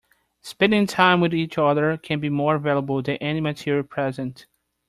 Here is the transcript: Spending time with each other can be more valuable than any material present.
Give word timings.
Spending 0.41 0.87
time 0.87 1.21
with 1.21 1.31
each 1.31 1.59
other 1.59 1.95
can 1.95 2.19
be 2.19 2.27
more 2.31 2.57
valuable 2.57 3.03
than 3.03 3.17
any 3.17 3.39
material 3.39 3.83
present. 3.83 4.47